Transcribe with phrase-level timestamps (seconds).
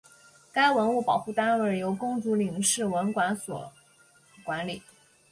[0.51, 3.71] 该文物保护单位由公主岭市文管所
[4.43, 4.81] 管理。